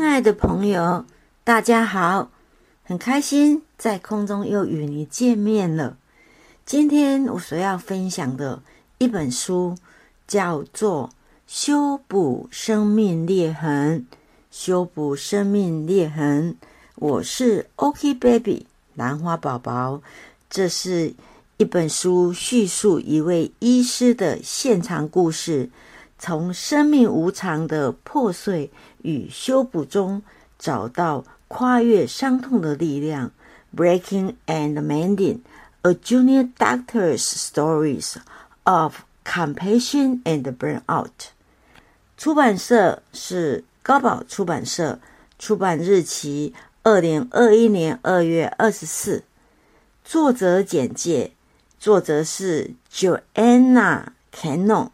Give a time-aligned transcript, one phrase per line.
[0.00, 1.04] 亲爱的朋友，
[1.44, 2.30] 大家好！
[2.84, 5.98] 很开心在空中又与你见面了。
[6.64, 8.62] 今天我所要分享的
[8.96, 9.76] 一本书
[10.26, 11.10] 叫做
[11.46, 14.06] 《修补生命裂痕》。
[14.50, 16.56] 修补生命裂痕，
[16.94, 20.00] 我是 OK Baby 兰花宝宝。
[20.48, 21.12] 这是
[21.58, 25.68] 一本书，叙述一位医师的现场故事，
[26.18, 28.70] 从生命无常的破碎
[29.02, 30.22] 与修补中
[30.58, 33.32] 找到跨越伤痛的力量。
[33.76, 35.40] Breaking and Mending:
[35.82, 38.16] A Junior Doctor's Stories
[38.64, 41.10] of Compassion and Burnout。
[42.16, 43.64] 出版社是。
[43.82, 45.00] 高宝出版社
[45.38, 49.24] 出版日期：二零二一年二月二十四。
[50.04, 51.32] 作者简介：
[51.78, 54.90] 作者是 Joanna Cannon，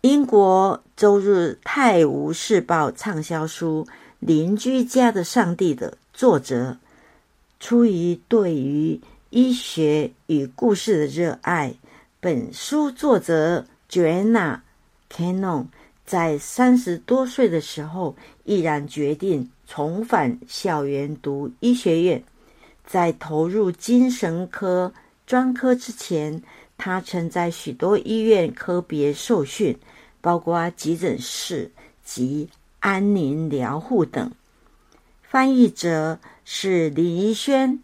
[0.00, 3.86] 英国周日《泰晤士报》畅销书
[4.18, 6.76] 《邻居家的上帝》的作者。
[7.58, 11.74] 出于对于医学与故事的热爱，
[12.20, 14.60] 本书作者 Joanna
[15.10, 15.68] Cannon。
[16.04, 22.22] 在三十多岁的时候，毅然决定重返校园读医学院。
[22.86, 24.92] 在投入精神科
[25.26, 26.42] 专科之前，
[26.76, 29.74] 他曾在许多医院科别受训，
[30.20, 31.70] 包括急诊室
[32.04, 34.30] 及安宁疗护等。
[35.22, 37.80] 翻译者是李怡轩，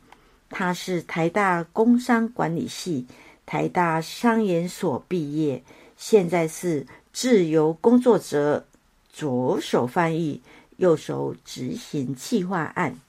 [0.50, 3.06] 他是台大工商管理系、
[3.44, 5.62] 台大商研所毕业，
[5.96, 6.86] 现在是。
[7.18, 8.66] 自由工作者
[9.10, 10.42] 左手翻译，
[10.76, 13.00] 右手执行计划案。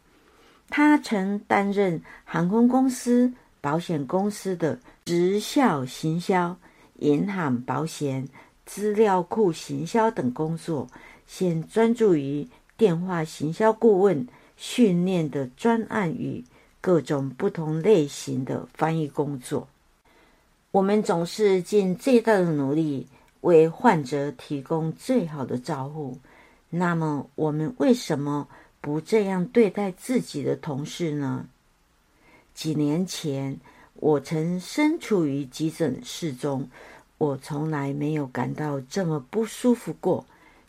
[0.69, 6.56] 他曾担任航空公司、保险公司的直销行销、
[7.00, 8.30] 银行保险、
[8.67, 10.88] 资料库行销等工作，
[11.25, 12.47] 现专注于
[12.78, 16.44] 电话行销顾问训练的专案与
[16.79, 19.67] 各种不同类型的翻译工作。
[20.69, 23.07] 我们总是尽最大的努力。
[23.41, 26.17] 为患者提供最好的照护，
[26.72, 28.47] 那么我们为什么
[28.81, 31.45] 不这样对待自己的同事呢？
[32.56, 33.57] 几年前，
[33.94, 36.67] 我曾身处于急诊室中，
[37.17, 40.25] 我从来没有感到这么不舒服过，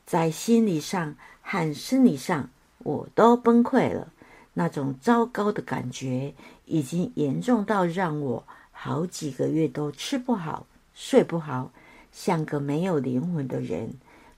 [0.07, 2.49] 在心理上和生理上
[2.79, 4.13] 我都崩溃了。
[4.55, 11.71] 那种糟糕的感觉已经严重到让我好几个月都吃不好、睡不好。
[12.11, 13.93] 像个没有灵魂的人，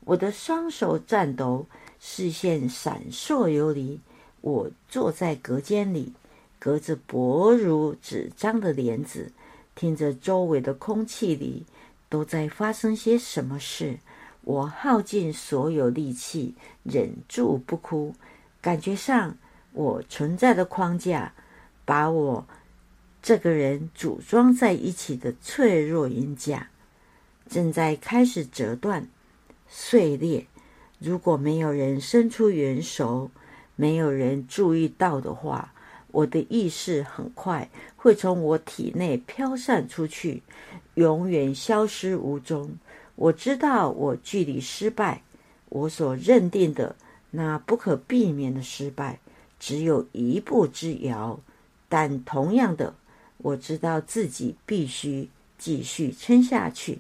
[0.05, 1.65] 我的双手颤抖，
[2.01, 4.01] 视线闪烁游离。
[4.43, 6.13] 我坐在隔间里，
[6.59, 9.31] 隔着薄如纸张的帘子，
[9.75, 11.65] 听着周围的空气里
[12.11, 14.01] 都在发生些什么事。
[14.43, 18.15] 我耗尽所有力气，忍住不哭。
[18.61, 19.39] 感觉上，
[19.73, 21.33] 我存在的框架，
[21.85, 22.47] 把我
[23.23, 26.69] 这个人组装在一起的脆弱银架。
[27.49, 29.09] 正在开始折断、
[29.69, 30.47] 碎裂。
[30.99, 33.31] 如果没有人伸出援手，
[33.77, 35.73] 没有人注意到的话，
[36.13, 40.43] 我的意识很快会从我体内飘散出去，
[40.95, 42.71] 永远消失无踪。
[43.17, 45.23] 我知道我距离失败，
[45.69, 46.97] 我所认定的
[47.31, 49.21] 那不可避免的失败，
[49.59, 51.39] 只有一步之遥。
[51.89, 52.95] 但同样的，
[53.39, 55.29] 我知道自己必须
[55.59, 56.99] 继续撑下去。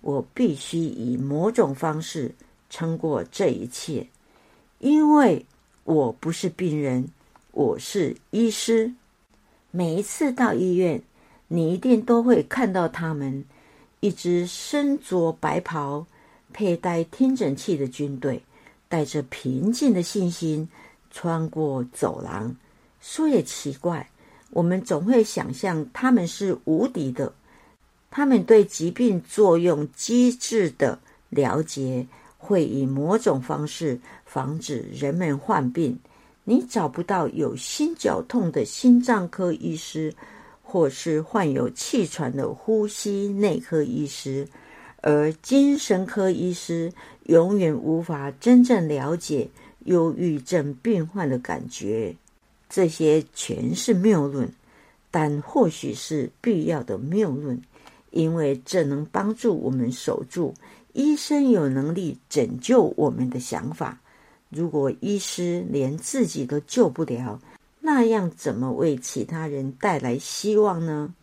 [0.00, 2.34] 我必须以某种方式
[2.70, 4.06] 撑过这一切，
[4.78, 5.44] 因为
[5.84, 7.10] 我不是病人，
[7.52, 8.92] 我是医师。
[9.72, 11.02] 每一次到医院，
[11.48, 13.44] 你一定都会看到他们
[13.98, 16.06] 一支身着白袍、
[16.52, 18.40] 佩戴听诊器的军队，
[18.88, 20.68] 带着平静的信心
[21.10, 22.54] 穿过走廊。
[23.00, 24.08] 说也奇怪，
[24.50, 27.32] 我们总会想象他们是无敌的。
[28.12, 32.06] 他们对疾病作用机制的了解，
[32.38, 35.98] 会以某种方式防止人们患病。
[36.50, 40.12] 你找不到有心绞痛的心脏科医师，
[40.64, 44.48] 或是患有气喘的呼吸内科医师，
[45.00, 46.92] 而精神科医师
[47.26, 49.48] 永远无法真正了解
[49.84, 52.16] 忧郁症病患的感觉。
[52.68, 54.52] 这些全是谬论，
[55.08, 57.62] 但或许是必要的谬论。
[58.10, 60.52] 因为这能帮助我们守住
[60.94, 64.00] 医生有能力拯救我们的想法。
[64.50, 67.40] 如果医师连自己都救不了，
[67.80, 71.14] 那样怎么为其他人带来希望呢？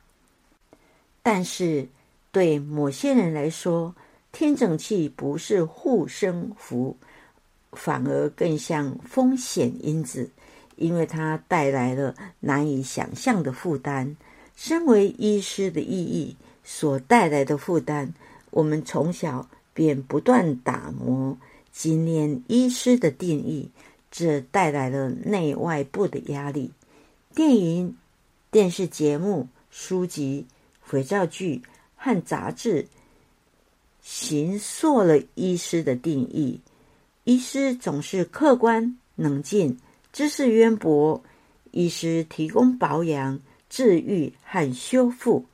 [1.21, 1.87] 但是
[2.31, 3.93] 对某些人来说，
[4.31, 6.95] 听诊器不是护身符，
[7.73, 10.29] 反而更像风险因子，
[10.77, 14.15] 因为它带来了难以想象的负担。
[14.55, 18.13] 身为医师的意义所带来的负担，
[18.51, 21.37] 我们从小便不断打磨、
[21.77, 23.69] 精炼医师的定义，
[24.09, 26.71] 这带来了内外部的压力。
[27.35, 27.95] 电影、
[28.49, 30.47] 电视节目、书籍、
[30.81, 31.61] 肥皂剧
[31.95, 32.87] 和杂志。
[34.01, 36.59] 形塑了医师的定义。
[37.25, 39.77] 医师总是客观冷静、
[40.11, 41.23] 知识渊博。
[41.69, 43.39] 医师提供保养、
[43.69, 45.45] 治愈和修复。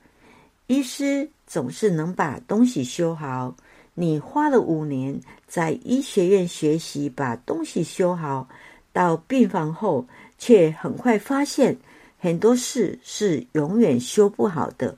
[0.68, 3.54] 医师总是能把东西修好。
[3.94, 8.48] 你花了五年在医学院学习把东西修好，
[8.92, 10.06] 到病房后
[10.36, 11.76] 却很快发现
[12.18, 14.96] 很多事是永远修不好的。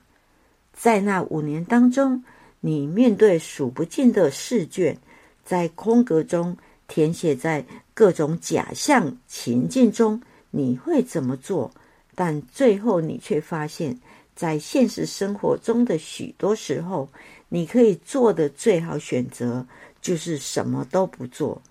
[0.73, 2.23] 在那五年当中。
[2.59, 4.97] 你面对数不尽的试卷，
[5.45, 6.57] 在空格中
[6.87, 10.19] 填写在各种假象情境中，
[10.49, 11.69] 你会怎么做？
[12.15, 13.97] 但最后你却发现，
[14.35, 17.07] 在现实生活中的许多时候，
[17.49, 19.65] 你可以做的最好选择
[20.01, 21.61] 就是什么都不做。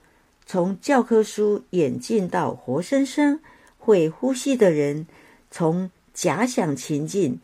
[0.46, 3.40] 从教科书演进到活生生
[3.78, 5.06] 会呼吸的人，
[5.50, 7.38] 从假想情境、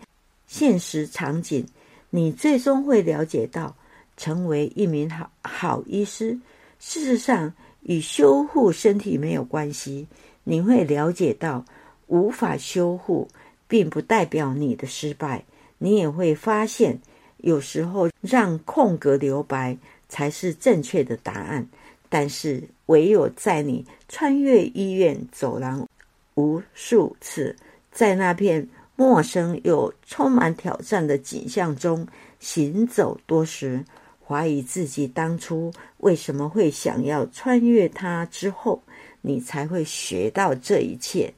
[0.47, 1.67] 现实场景。
[2.11, 3.75] 你最终会了解到，
[4.17, 6.39] 成为一名好好医师，
[6.79, 10.07] 事实上与修护身体没有关系。
[10.45, 11.65] 你会了解到，
[12.09, 13.29] 无法修护，
[13.67, 15.45] 并不代表你的失败。
[15.79, 17.01] 你也会发现，
[17.43, 19.77] 有时候让空格留白
[20.09, 21.69] 才是正确的答案。
[22.09, 25.87] 但是，唯有在你穿越医院走廊
[26.35, 27.55] 无数次，
[27.93, 28.69] 在那片。
[28.95, 32.07] 陌生又充满挑战的景象中
[32.39, 33.83] 行走多时，
[34.25, 38.81] 怀疑自己当初为什么会想要穿越它之后，
[39.23, 41.33] 你才会学到这一切。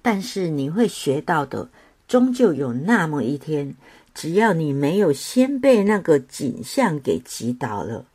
[0.00, 1.68] 但是你会学到的，
[2.06, 3.74] 终究有那么一天，
[4.14, 8.06] 只要你没有先被那个景象给击倒了。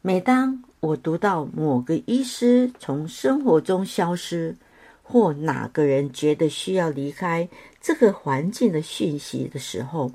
[0.00, 4.54] 每当我读到某个医师从生活中消失，
[5.02, 7.48] 或哪个人觉得需要离开
[7.80, 10.12] 这个环境的讯息的时候，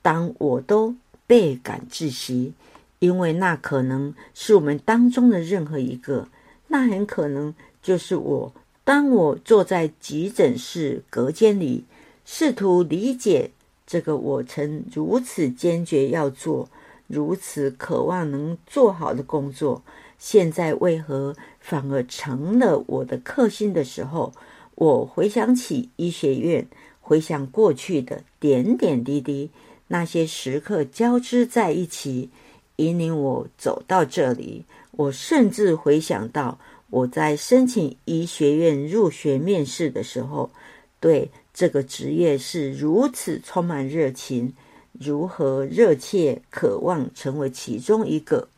[0.00, 0.94] 当我都
[1.26, 2.52] 倍感窒息，
[3.00, 6.28] 因为那可能是我们当中的任何一个，
[6.68, 7.52] 那很可能
[7.82, 8.52] 就是我。
[8.84, 11.84] 当我坐在急诊室隔间里，
[12.24, 13.50] 试图理解
[13.86, 16.68] 这个我曾如此坚决要做、
[17.06, 19.82] 如此渴望能做好的工作。
[20.18, 24.32] 现在为何反而成了我的克星的时候？
[24.76, 26.66] 我回想起医学院，
[27.00, 29.50] 回想过去的点点滴滴，
[29.86, 32.30] 那些时刻交织在一起，
[32.76, 34.64] 引领我走到这里。
[34.92, 36.58] 我甚至回想到
[36.90, 40.50] 我在申请医学院入学面试的时候，
[40.98, 44.52] 对这个职业是如此充满热情，
[44.92, 48.48] 如何热切渴望成为其中一个。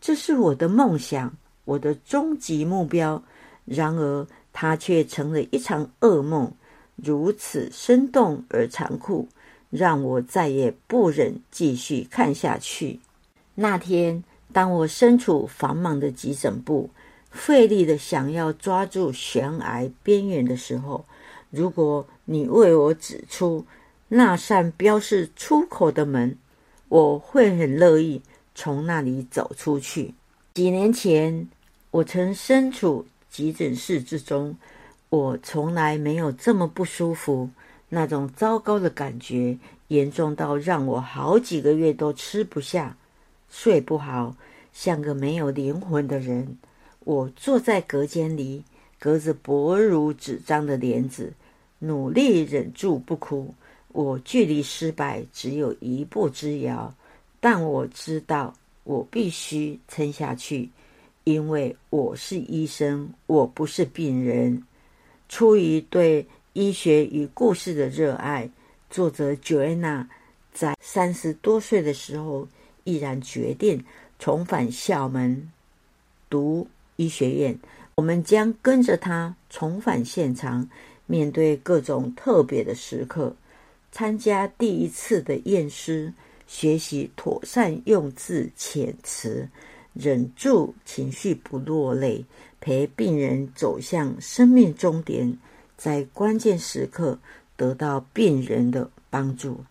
[0.00, 3.22] 这是我的梦想，我的终极目标。
[3.66, 6.50] 然而，它却成了一场噩梦，
[6.96, 9.28] 如此生动而残酷，
[9.68, 12.98] 让我再也不忍继续看下去。
[13.54, 16.88] 那天，当我身处繁忙的急诊部，
[17.30, 21.04] 费力的想要抓住悬崖边缘的时候，
[21.50, 23.66] 如果你为我指出
[24.08, 26.36] 那扇标示出口的门，
[26.88, 28.22] 我会很乐意。
[28.52, 30.12] 从那里走出去。
[30.52, 31.48] 几年前，
[31.92, 34.56] 我曾身处急诊室之中，
[35.08, 37.48] 我从来没有这么不舒服。
[37.88, 39.56] 那种糟糕的感觉
[39.88, 42.96] 严重到让我好几个月都吃不下、
[43.48, 44.36] 睡不好，
[44.72, 46.58] 像个没有灵魂的人。
[47.04, 48.64] 我坐在隔间里，
[49.00, 51.32] 隔着薄如纸张的帘子，
[51.78, 53.52] 努力忍住不哭。
[53.88, 56.94] 我距离失败只有一步之遥。
[57.40, 58.54] 但我知道，
[58.84, 60.68] 我必须撑下去，
[61.24, 64.62] 因为我是医生，我不是病人。
[65.30, 68.50] 出于对医学与故事的热爱，
[68.90, 70.06] 作者 Joanna
[70.52, 72.46] 在三十多岁的时候，
[72.84, 73.82] 毅然决定
[74.18, 75.50] 重返校门
[76.28, 77.58] 读医学院。
[78.00, 80.66] 我们将跟着他重返现场，
[81.04, 83.36] 面对各种特别的时刻，
[83.92, 86.10] 参加第一次的验尸。
[86.46, 89.46] 学习妥善用字遣词，
[89.92, 92.24] 忍住情绪不落泪，
[92.58, 95.36] 陪病人走向生命终点，
[95.76, 97.18] 在关键时刻
[97.54, 99.62] 得到病人的帮助。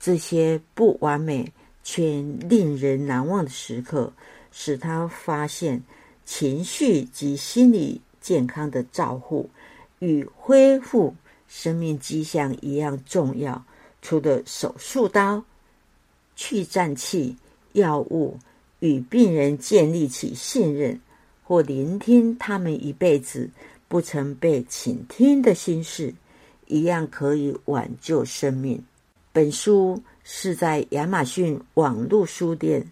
[0.00, 1.52] 这些不完美
[1.84, 4.12] 却令人难忘的时刻，
[4.50, 5.80] 使他发现
[6.24, 9.50] 情绪及心理健康的照护，
[9.98, 11.14] 与恢复
[11.48, 13.64] 生命迹象一样重要。
[14.00, 15.44] 除了手术刀、
[16.34, 17.36] 去颤器、
[17.72, 18.38] 药物，
[18.80, 21.00] 与病人建立起信任，
[21.44, 23.48] 或聆听他们一辈子
[23.86, 26.12] 不曾被倾听的心事，
[26.66, 28.82] 一样可以挽救生命。
[29.32, 32.90] 本书是在亚马逊网络书店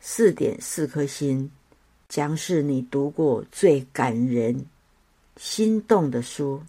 [0.00, 1.50] 四点四颗星。
[2.08, 4.66] 将是你读过最感人、
[5.36, 6.62] 心动的书。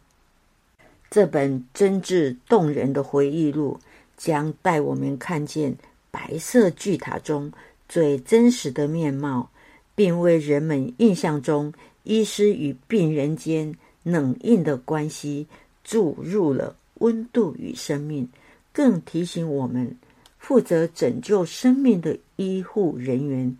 [1.09, 3.79] 这本真挚动人的回忆录
[4.17, 5.77] 将带我们看见
[6.11, 7.51] 白色巨塔中
[7.87, 9.49] 最真实的面貌，
[9.95, 15.47] 并为人们印象中医师与病人间冷硬的关系
[15.83, 18.27] 注入了温度与生命，
[18.73, 19.95] 更提醒我们，
[20.39, 23.55] 负责拯救生命的医护人员。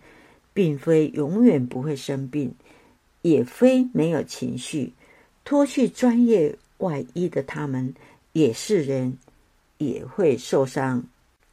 [0.52, 2.54] 并非永远不会生病，
[3.22, 4.92] 也非没有情绪。
[5.44, 7.94] 脱去专业外衣的他们
[8.32, 9.16] 也是人，
[9.78, 11.04] 也会受伤。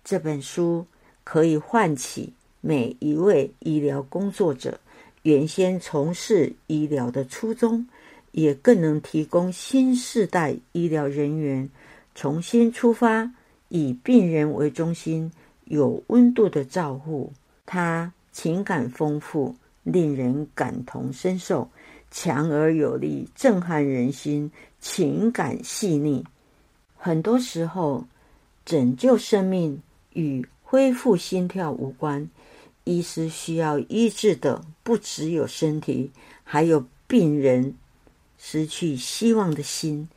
[0.04, 0.86] 这本书
[1.24, 4.80] 可以唤起每一位医疗工作者
[5.24, 7.88] 原先从事医疗的初衷，
[8.32, 11.70] 也更能提供新时代医疗人员
[12.14, 13.32] 重新出发，
[13.70, 15.32] 以病人为中心，
[15.66, 17.32] 有温度的照护
[17.66, 18.12] 他。
[18.36, 21.70] 情感丰富，令人感同身受，
[22.12, 24.52] 强而有力，震撼人心，
[24.82, 26.22] 情感细腻。
[26.98, 28.06] 很多时候，
[28.66, 32.30] 拯救生命与恢复心跳无关。
[32.84, 36.12] 医师需要医治的不只有身体，
[36.44, 37.74] 还有病人
[38.38, 40.10] 失去希望的心。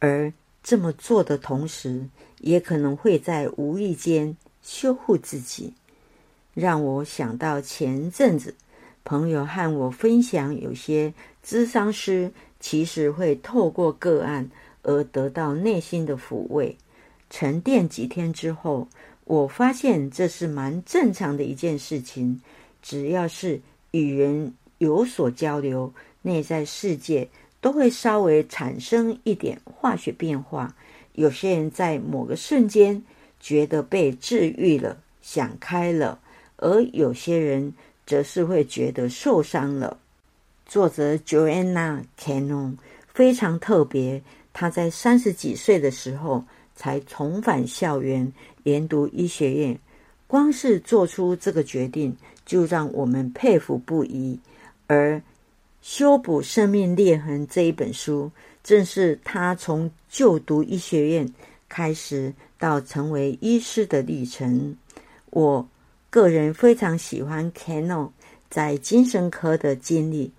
[0.00, 0.32] 而
[0.64, 2.08] 这么做的同时，
[2.40, 5.72] 也可能会在无意间修护自己。
[6.54, 8.54] 让我想到前阵子
[9.04, 11.12] 朋友和我分享，有些
[11.44, 12.30] 咨商师
[12.60, 14.50] 其实会透过个案
[14.82, 16.76] 而得到内心的抚慰。
[17.30, 18.86] 沉淀几天之后，
[19.24, 22.40] 我发现这是蛮正常的一件事情。
[22.82, 23.60] 只要是
[23.92, 27.28] 与人有所交流，内在世界
[27.60, 30.76] 都会稍微产生一点化学变化。
[31.14, 33.02] 有些人在某个瞬间
[33.40, 36.18] 觉得被治愈了，想开了。
[36.62, 37.74] 而有些人
[38.06, 39.98] 则是会觉得受伤了。
[40.64, 42.76] 作者 Joanna Cannon
[43.12, 46.44] 非常特别，她在三十几岁的时候
[46.76, 49.76] 才重返校园研读医学院，
[50.28, 52.16] 光是做出这个决定
[52.46, 54.38] 就让我们佩服不已。
[54.86, 55.16] 而
[55.82, 58.30] 《修补生命裂痕》这一本书，
[58.62, 61.28] 正是他从就读医学院
[61.68, 64.76] 开始到成为医师的历程。
[65.30, 65.66] 我。
[66.12, 68.10] 个人非常喜欢 Cano
[68.50, 70.30] 在精神科的经历，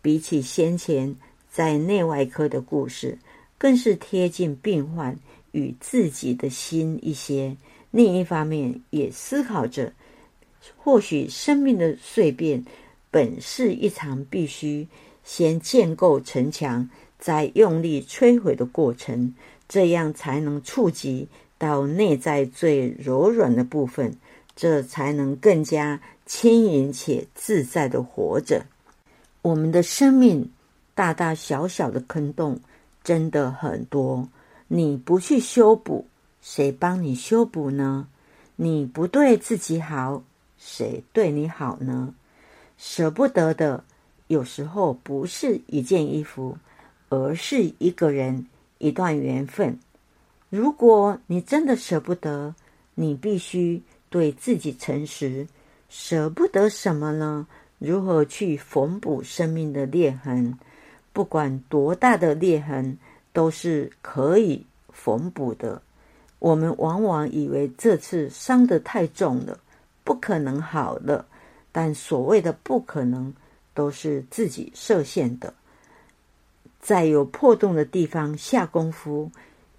[0.00, 1.14] 比起先前
[1.50, 3.18] 在内外科的故事，
[3.58, 5.14] 更是贴近病患
[5.52, 7.54] 与自己的心一些。
[7.90, 9.92] 另一方面，也思考着，
[10.78, 12.64] 或许生命的碎片
[13.10, 14.88] 本是一场必须
[15.24, 19.34] 先建构城墙，再用力摧毁的过程，
[19.68, 24.16] 这样才能触及到内在最柔软的部分。
[24.60, 28.66] 这才能更加轻盈且自在的活着。
[29.40, 30.50] 我们的生命
[30.96, 32.58] 大大小小的坑洞
[33.04, 34.28] 真的很多，
[34.66, 36.04] 你不去修补，
[36.42, 38.08] 谁帮你修补呢？
[38.56, 40.24] 你不对自己好，
[40.58, 42.12] 谁对你好呢？
[42.76, 43.84] 舍不得的，
[44.26, 46.58] 有时候不是一件衣服，
[47.10, 48.44] 而是一个人、
[48.78, 49.78] 一段缘分。
[50.50, 52.52] 如果你真的舍不得，
[52.96, 53.80] 你必须。
[54.10, 55.46] 对自己诚实，
[55.88, 57.46] 舍不得什么呢？
[57.78, 60.58] 如何去缝补生命的裂痕？
[61.12, 62.96] 不管多大的裂痕，
[63.32, 65.80] 都是可以缝补的。
[66.38, 69.58] 我们往往以为这次伤得太重了，
[70.04, 71.26] 不可能好了。
[71.70, 73.32] 但所谓的不可能，
[73.74, 75.52] 都是自己设限的。
[76.80, 79.30] 在有破洞的地方下功夫，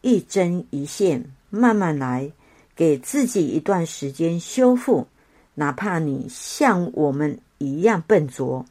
[0.02, 2.32] 一针一线，慢慢来。
[2.80, 5.06] 给自己一段时间修复，
[5.54, 8.66] 哪怕你像我们一样笨拙，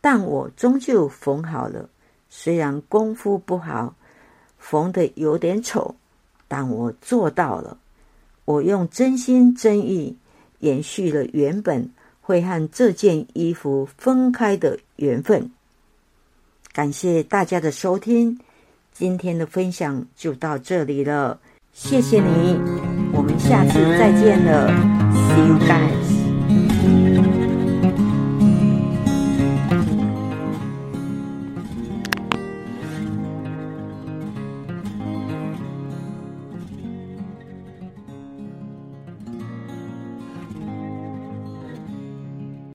[0.00, 1.88] 但我终究缝好了。
[2.28, 3.94] 虽然功夫不好，
[4.58, 5.94] 缝的有点丑，
[6.48, 7.78] 但我做到了。
[8.46, 10.16] 我用真心真意
[10.58, 11.88] 延续了原本
[12.20, 15.52] 会和这件衣服分开的缘分。
[16.72, 18.40] 感谢大家的收听，
[18.92, 21.38] 今天的分享就到这里了，
[21.72, 22.91] 谢谢你。
[23.22, 24.68] 我们下次再见了
[25.14, 26.11] ，See you guys。